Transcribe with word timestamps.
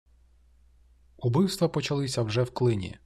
Убивства 1.17 1.67
почалися 1.69 2.21
вже 2.21 2.43
в 2.43 2.51
Клині 2.51 2.97